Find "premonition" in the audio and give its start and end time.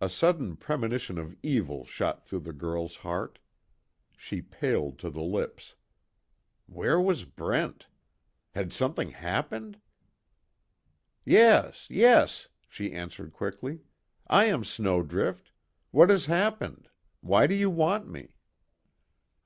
0.56-1.18